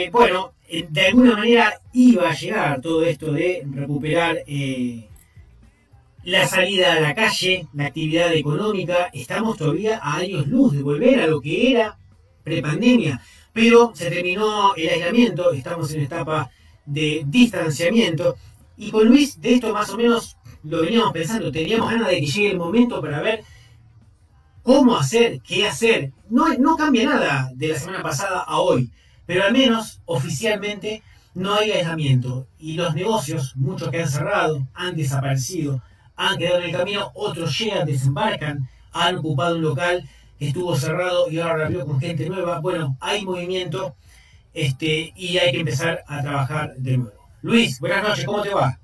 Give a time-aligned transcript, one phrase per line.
[0.00, 5.06] Eh, bueno, de alguna manera iba a llegar todo esto de recuperar eh,
[6.24, 9.10] la salida a la calle, la actividad económica.
[9.12, 11.98] Estamos todavía a años luz de volver a lo que era
[12.42, 13.20] prepandemia,
[13.52, 16.50] pero se terminó el aislamiento, estamos en etapa
[16.86, 18.36] de distanciamiento.
[18.78, 22.26] Y con Luis, de esto más o menos lo veníamos pensando, teníamos ganas de que
[22.26, 23.44] llegue el momento para ver
[24.62, 26.12] cómo hacer, qué hacer.
[26.30, 28.90] No, no cambia nada de la semana pasada a hoy
[29.26, 31.02] pero al menos oficialmente
[31.34, 35.82] no hay aislamiento y los negocios, muchos que han cerrado, han desaparecido,
[36.16, 41.30] han quedado en el camino, otros llegan, desembarcan, han ocupado un local que estuvo cerrado
[41.30, 42.60] y ahora abrió con gente nueva.
[42.60, 43.94] Bueno, hay movimiento
[44.52, 47.20] este, y hay que empezar a trabajar de nuevo.
[47.42, 48.78] Luis, buenas noches, ¿cómo te va?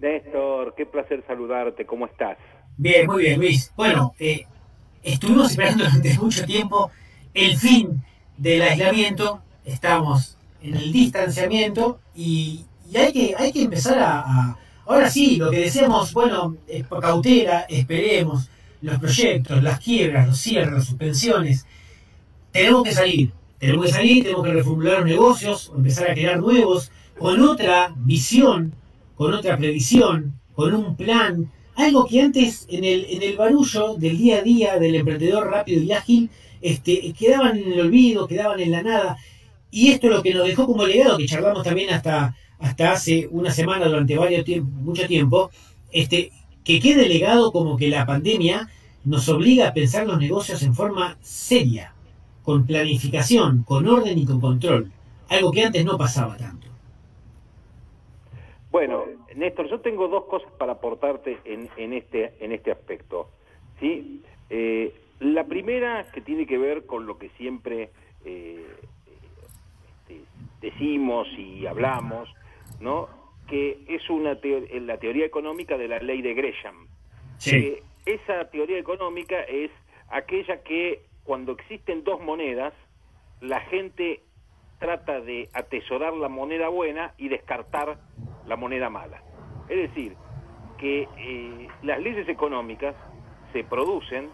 [0.00, 2.36] Néstor, qué placer saludarte, ¿cómo estás?
[2.76, 3.72] Bien, muy bien, Luis.
[3.76, 4.46] Bueno, eh,
[5.02, 6.90] estuvimos esperando durante mucho tiempo
[7.32, 8.02] el fin
[8.36, 15.36] del aislamiento, estamos en el distanciamiento y, hay, que, hay que empezar a, Ahora sí,
[15.36, 18.50] lo que decíamos, bueno, es cautela, esperemos,
[18.82, 21.66] los proyectos, las quiebras, los cierres, las suspensiones,
[22.52, 27.40] tenemos que salir, tenemos que salir, tenemos que reformular negocios, empezar a crear nuevos, con
[27.40, 28.74] otra visión,
[29.14, 34.18] con otra previsión, con un plan, algo que antes en el, en el barullo del
[34.18, 36.30] día a día del emprendedor rápido y ágil
[36.64, 39.18] este, quedaban en el olvido, quedaban en la nada.
[39.70, 43.28] Y esto es lo que nos dejó como legado, que charlamos también hasta, hasta hace
[43.30, 45.50] una semana, durante varios mucho tiempo,
[45.92, 46.32] este,
[46.64, 48.70] que quede legado como que la pandemia
[49.04, 51.92] nos obliga a pensar los negocios en forma seria,
[52.42, 54.90] con planificación, con orden y con control,
[55.28, 56.68] algo que antes no pasaba tanto.
[58.70, 59.04] Bueno,
[59.36, 63.28] Néstor, yo tengo dos cosas para aportarte en, en este, en este aspecto.
[63.78, 64.22] ¿sí?
[64.48, 67.90] Eh, la primera que tiene que ver con lo que siempre
[68.24, 68.66] eh,
[70.00, 70.20] este,
[70.60, 72.28] decimos y hablamos,
[72.80, 73.08] ¿no?
[73.46, 74.38] Que es una
[74.80, 76.88] la teoría económica de la ley de Gresham.
[77.38, 77.76] Sí.
[78.06, 79.70] esa teoría económica es
[80.08, 82.72] aquella que cuando existen dos monedas,
[83.40, 84.20] la gente
[84.78, 87.98] trata de atesorar la moneda buena y descartar
[88.46, 89.22] la moneda mala.
[89.68, 90.16] Es decir,
[90.78, 92.94] que eh, las leyes económicas
[93.52, 94.28] se producen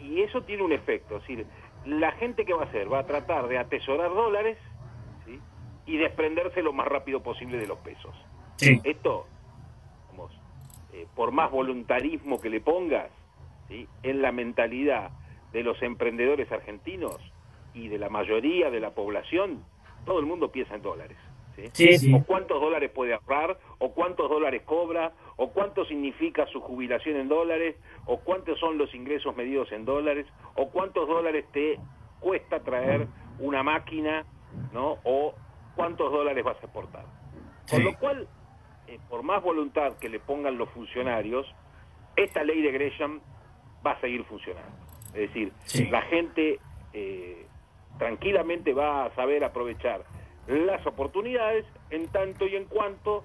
[0.00, 1.46] y eso tiene un efecto, es decir,
[1.84, 4.58] la gente que va a hacer va a tratar de atesorar dólares
[5.86, 8.14] y desprenderse lo más rápido posible de los pesos.
[8.60, 9.26] Esto,
[10.10, 10.32] vamos,
[10.92, 13.10] eh, por más voluntarismo que le pongas,
[13.68, 15.10] en la mentalidad
[15.52, 17.18] de los emprendedores argentinos
[17.74, 19.64] y de la mayoría de la población,
[20.04, 21.18] todo el mundo piensa en dólares.
[22.14, 27.28] O cuántos dólares puede ahorrar, o cuántos dólares cobra, o cuánto significa su jubilación en
[27.28, 27.76] dólares,
[28.06, 31.78] o cuántos son los ingresos medidos en dólares, o cuántos dólares te
[32.20, 33.06] cuesta traer
[33.38, 34.24] una máquina,
[34.72, 34.98] ¿no?
[35.04, 35.34] O
[35.74, 37.04] cuántos dólares vas a exportar.
[37.70, 38.28] Con lo cual,
[38.86, 41.46] eh, por más voluntad que le pongan los funcionarios,
[42.16, 43.20] esta ley de Gresham
[43.86, 44.76] va a seguir funcionando.
[45.14, 45.52] Es decir,
[45.90, 46.58] la gente
[46.92, 47.46] eh,
[47.98, 50.04] tranquilamente va a saber aprovechar
[50.48, 53.24] las oportunidades en tanto y en cuanto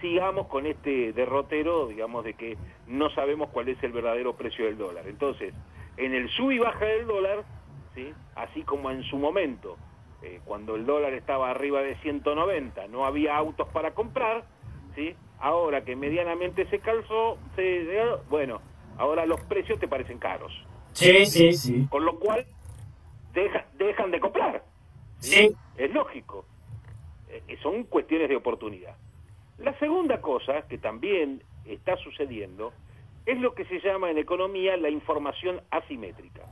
[0.00, 2.56] sigamos con este derrotero, digamos, de que
[2.86, 5.06] no sabemos cuál es el verdadero precio del dólar.
[5.06, 5.52] Entonces,
[5.96, 7.44] en el sub y baja del dólar,
[7.94, 8.12] ¿sí?
[8.34, 9.76] así como en su momento,
[10.22, 14.44] eh, cuando el dólar estaba arriba de 190, no había autos para comprar,
[14.94, 15.14] ¿sí?
[15.38, 17.86] ahora que medianamente se calzó, se,
[18.30, 18.60] bueno,
[18.96, 20.52] ahora los precios te parecen caros.
[20.92, 21.86] Sí, sí, sí.
[21.90, 22.46] Con lo cual,
[23.32, 24.64] dejan de comprar.
[25.18, 25.54] Sí.
[25.80, 26.44] Es lógico.
[27.30, 28.96] Eh, son cuestiones de oportunidad.
[29.56, 32.74] La segunda cosa que también está sucediendo
[33.24, 36.42] es lo que se llama en economía la información asimétrica.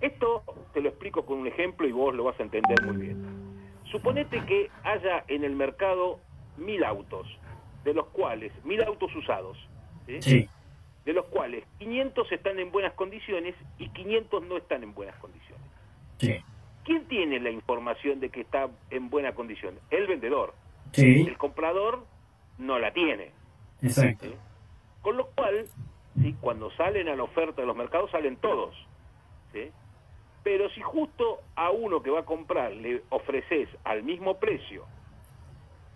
[0.00, 3.24] Esto te lo explico con un ejemplo y vos lo vas a entender muy bien.
[3.84, 6.18] Suponete que haya en el mercado
[6.56, 7.28] mil autos,
[7.84, 9.58] de los cuales, mil autos usados,
[10.20, 10.48] ¿sí?
[11.04, 15.64] de los cuales 500 están en buenas condiciones y 500 no están en buenas condiciones.
[16.18, 16.42] Sí.
[16.90, 19.78] ¿Quién tiene la información de que está en buena condición?
[19.90, 20.54] El vendedor.
[20.90, 21.24] Sí.
[21.24, 22.04] El comprador
[22.58, 23.30] no la tiene.
[23.80, 24.26] Exacto.
[25.00, 25.68] Con lo cual,
[26.20, 26.34] ¿sí?
[26.40, 28.74] cuando salen a la oferta de los mercados, salen todos.
[29.52, 29.70] ¿sí?
[30.42, 34.84] Pero si justo a uno que va a comprar le ofreces al mismo precio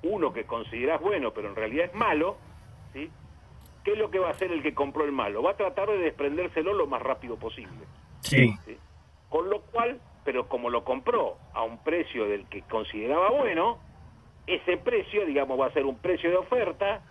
[0.04, 2.36] uno que consideras bueno, pero en realidad es malo,
[2.92, 3.10] ¿sí?
[3.82, 5.42] ¿qué es lo que va a hacer el que compró el malo?
[5.42, 7.84] Va a tratar de desprendérselo lo más rápido posible.
[8.20, 8.56] Sí.
[8.64, 8.76] ¿sí?
[9.28, 13.78] Con lo cual pero como lo compró a un precio del que consideraba bueno,
[14.46, 17.02] ese precio, digamos, va a ser un precio de oferta,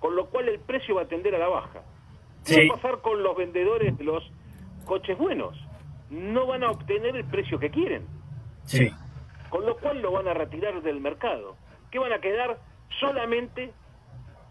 [0.00, 1.82] con lo cual el precio va a tender a la baja.
[2.44, 4.24] ¿Qué va a pasar con los vendedores de los
[4.84, 5.56] coches buenos?
[6.10, 8.06] No van a obtener el precio que quieren.
[8.64, 8.90] Sí.
[9.48, 11.56] Con lo cual lo van a retirar del mercado.
[11.90, 12.58] ¿Qué van a quedar?
[13.00, 13.72] Solamente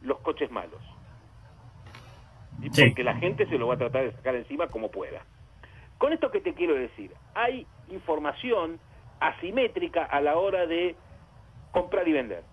[0.01, 0.81] los coches malos.
[2.61, 2.85] Y Sí.
[2.85, 5.25] Porque la gente se lo va a tratar de sacar encima como pueda.
[5.97, 8.79] Con esto que te quiero decir, hay información
[9.19, 10.95] asimétrica a la hora de
[11.71, 12.43] comprar y vender.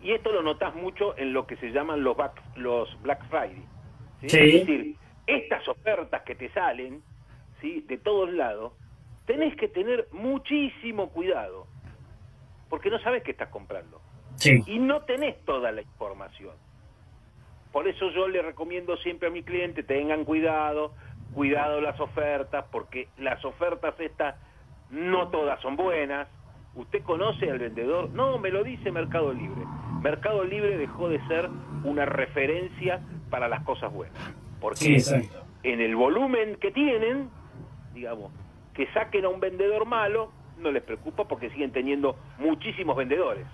[0.00, 3.62] Y esto lo notas mucho en lo que se llaman los, back- los Black Friday.
[4.20, 4.28] ¿sí?
[4.28, 4.38] Sí.
[4.38, 4.96] Es decir,
[5.26, 7.02] estas ofertas que te salen
[7.60, 7.80] ¿sí?
[7.88, 8.72] de todos lados,
[9.26, 11.66] tenés que tener muchísimo cuidado,
[12.68, 14.00] porque no sabes qué estás comprando
[14.36, 14.62] Sí.
[14.66, 16.54] y no tenés toda la información.
[17.72, 20.94] Por eso yo le recomiendo siempre a mi cliente, tengan cuidado,
[21.40, 24.36] cuidado las ofertas, porque las ofertas estas
[24.90, 26.28] no todas son buenas.
[26.74, 28.08] ¿Usted conoce al vendedor?
[28.10, 29.60] No, me lo dice Mercado Libre.
[30.02, 31.50] Mercado Libre dejó de ser
[31.84, 34.16] una referencia para las cosas buenas.
[34.62, 35.28] Porque Sí,
[35.62, 37.28] en el volumen que tienen,
[37.92, 38.32] digamos,
[38.72, 43.46] que saquen a un vendedor malo, no les preocupa porque siguen teniendo muchísimos vendedores.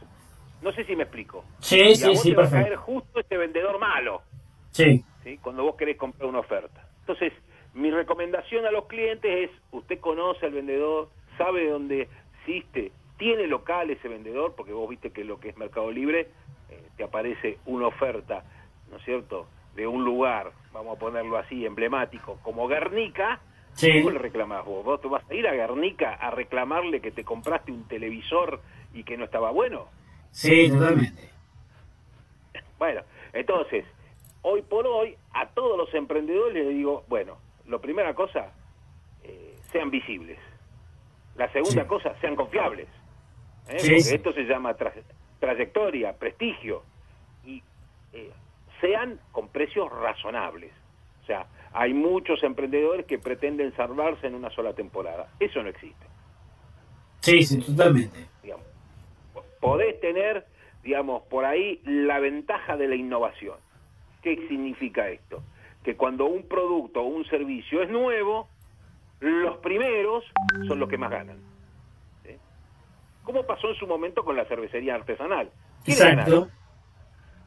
[0.63, 1.45] No sé si me explico.
[1.59, 2.65] Sí, Y a sí, vos sí, te va a perfecto.
[2.69, 4.23] caer justo este vendedor malo,
[4.71, 5.05] Sí.
[5.25, 5.39] ¿sí?
[5.43, 6.87] cuando vos querés comprar una oferta.
[7.01, 7.33] Entonces,
[7.75, 11.09] mi recomendación a los clientes es, usted conoce al vendedor,
[11.39, 12.09] sabe dónde
[12.41, 16.29] existe, tiene local ese vendedor, porque vos viste que lo que es Mercado Libre,
[16.71, 18.45] eh, te aparece una oferta,
[18.91, 23.41] ¿no es cierto?, de un lugar, vamos a ponerlo así, emblemático, como Guernica,
[23.75, 23.91] Sí.
[24.03, 24.85] ¿cómo le reclamás vos?
[24.85, 28.61] ¿Vos te vas a ir a Guernica a reclamarle que te compraste un televisor
[28.93, 29.87] y que no estaba bueno?
[30.31, 31.31] Sí, totalmente.
[32.79, 33.01] Bueno,
[33.33, 33.87] entonces,
[34.43, 38.53] hoy por hoy, a todos los emprendedores les digo, bueno, la primera cosa,
[39.23, 40.39] eh, sean visibles.
[41.37, 41.89] La segunda Sí.
[41.89, 42.89] cosa, sean confiables.
[43.69, 43.79] ¿eh?
[43.79, 44.15] Sí, Porque sí.
[44.15, 45.03] esto se llama tra-
[45.41, 46.83] trayectoria, prestigio.
[47.45, 47.63] Y
[48.13, 48.31] eh,
[48.81, 50.73] sean con precios razonables.
[51.23, 55.29] O sea, hay muchos emprendedores que pretenden salvarse en una sola temporada.
[55.41, 56.07] Eso no existe.
[57.21, 58.27] Sí, sí, totalmente.
[58.43, 58.67] digamos.
[59.61, 60.45] Podés tener,
[60.83, 63.57] digamos, por ahí la ventaja de la innovación.
[64.23, 65.43] ¿Qué significa esto?
[65.85, 68.49] Que cuando un producto o un servicio es nuevo,
[69.21, 70.25] los primeros
[70.69, 71.39] son los que más ganan.
[72.25, 72.31] ¿Sí?
[73.25, 75.51] Como pasó en su momento con la cervecería artesanal.
[75.85, 76.31] ¿Quiénes Exacto.
[76.31, 76.51] ganaron?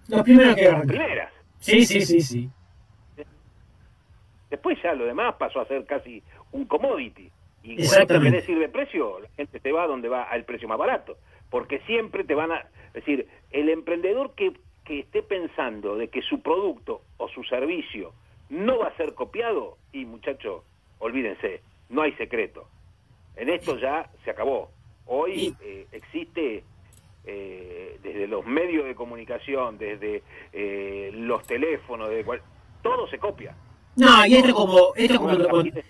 [0.07, 0.87] Los primeros que Las arrancan.
[0.87, 1.33] primeras.
[1.59, 2.49] Sí, sí, sí, sí.
[4.49, 6.21] Después ya lo demás pasó a ser casi
[6.51, 7.31] un commodity.
[7.63, 8.31] Y cuando te Exactamente.
[8.31, 11.17] querés ir de precio, la gente te va donde va al precio más barato.
[11.49, 12.59] Porque siempre te van a...
[12.89, 14.53] Es decir, el emprendedor que,
[14.83, 18.13] que esté pensando de que su producto o su servicio
[18.55, 20.63] no va a ser copiado, y muchachos,
[20.99, 22.67] olvídense, no hay secreto.
[23.35, 24.71] En esto ya se acabó.
[25.05, 26.63] Hoy eh, existe
[27.25, 30.23] eh, desde los medios de comunicación, desde
[30.53, 32.41] eh, los teléfonos, de cual-
[32.81, 33.55] todo se copia.
[33.95, 35.81] No, y esto como, esto es como, cuando, esto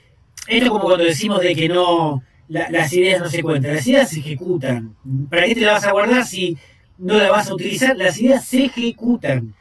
[0.48, 4.10] es como cuando decimos de que no, la- las ideas no se cuentan, las ideas
[4.10, 4.96] se ejecutan.
[5.30, 6.58] ¿Para qué te las vas a guardar si
[6.98, 7.96] no las vas a utilizar?
[7.98, 9.54] Las ideas se ejecutan.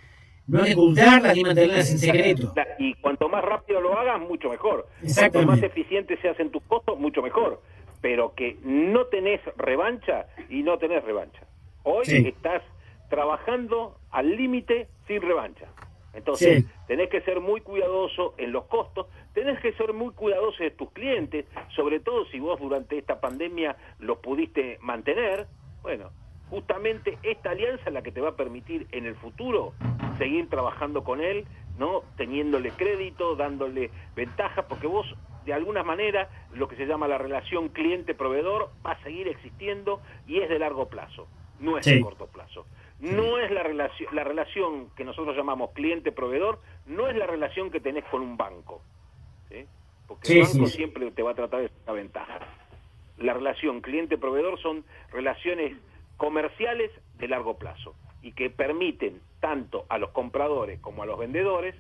[0.47, 2.53] No ocultarlas ni mantenerlas en secreto.
[2.79, 4.87] Y cuanto más rápido lo hagas, mucho mejor.
[5.15, 7.63] Cuanto más eficiente se hacen tus costos, mucho mejor.
[8.01, 11.41] Pero que no tenés revancha y no tenés revancha.
[11.85, 12.29] Hoy Sí.
[12.29, 12.63] estás
[13.09, 15.67] trabajando al límite sin revancha.
[16.13, 16.71] Entonces, Sí.
[16.87, 20.91] tenés que ser muy cuidadoso en los costos, tenés que ser muy cuidadoso de tus
[20.93, 21.45] clientes,
[21.75, 25.47] sobre todo si vos durante esta pandemia los pudiste mantener.
[25.83, 26.11] Bueno,
[26.55, 29.73] justamente esta alianza es la que te va a permitir en el futuro
[30.19, 31.47] seguir trabajando con él,
[31.79, 35.05] no teniéndole crédito, dándole ventajas, porque vos
[35.45, 40.39] de alguna manera lo que se llama la relación cliente-proveedor va a seguir existiendo y
[40.39, 41.27] es de largo plazo,
[41.59, 41.97] no es Sí.
[41.97, 42.67] de corto plazo.
[43.01, 47.81] No es la relación, la relación que nosotros llamamos cliente-proveedor, no es la relación que
[47.81, 48.81] tenés con un banco.
[49.49, 49.67] ¿sí?
[50.07, 52.39] Porque el banco siempre te va a tratar de sacar ventaja.
[53.19, 55.77] La relación cliente-proveedor son relaciones
[56.17, 61.75] comerciales de largo plazo y que permiten tanto a los compradores como a los vendedores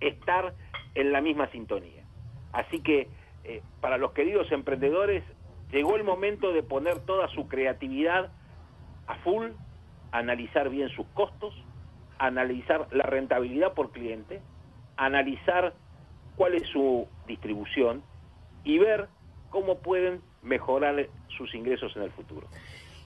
[0.00, 0.54] estar
[0.94, 2.04] en la misma sintonía.
[2.52, 3.08] Así que
[3.44, 5.22] eh, para los queridos emprendedores
[5.70, 8.32] llegó el momento de poner toda su creatividad
[9.06, 9.50] a full,
[10.12, 11.54] analizar bien sus costos,
[12.18, 14.40] analizar la rentabilidad por cliente,
[14.96, 15.74] analizar
[16.36, 18.02] cuál es su distribución
[18.64, 19.08] y ver
[19.50, 22.46] cómo pueden mejorar sus ingresos en el futuro.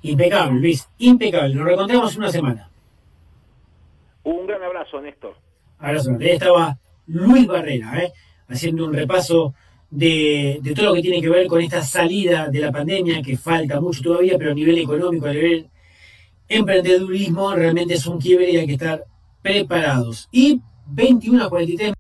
[0.02, 1.54] Impecable, Luis, impecable.
[1.54, 2.70] Nos reencontramos en una semana.
[4.24, 5.34] Un gran abrazo, Néstor.
[5.78, 6.16] Abrazo.
[6.20, 8.12] Ahí estaba Luis Barrera, ¿eh?
[8.48, 9.54] haciendo un repaso
[9.90, 13.36] de, de todo lo que tiene que ver con esta salida de la pandemia, que
[13.36, 15.68] falta mucho todavía, pero a nivel económico, a nivel
[16.48, 19.04] emprendedurismo, realmente es un quiebre y hay que estar
[19.42, 20.28] preparados.
[20.32, 21.92] Y 21 a 43